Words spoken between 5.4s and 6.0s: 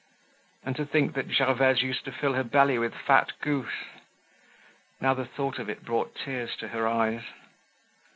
of it